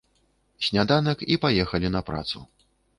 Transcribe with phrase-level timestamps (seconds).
[0.69, 2.47] Сняданак, і паехалі на працу.